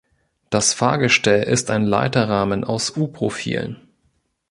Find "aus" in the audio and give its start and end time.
2.63-2.97